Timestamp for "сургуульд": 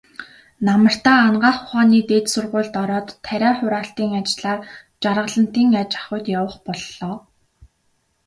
2.33-2.73